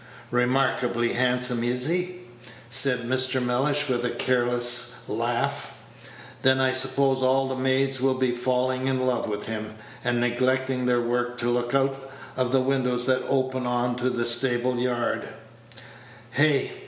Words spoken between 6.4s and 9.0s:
"Then I suppose all the maids will be falling